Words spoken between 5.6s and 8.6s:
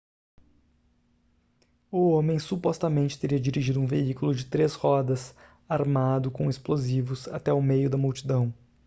armado com explosivos até o meio da multidão